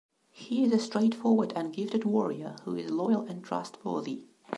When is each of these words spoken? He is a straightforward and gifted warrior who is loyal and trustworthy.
He 0.31 0.63
is 0.63 0.73
a 0.73 0.79
straightforward 0.79 1.53
and 1.55 1.71
gifted 1.71 2.05
warrior 2.05 2.55
who 2.65 2.75
is 2.75 2.89
loyal 2.89 3.21
and 3.27 3.43
trustworthy. 3.43 4.25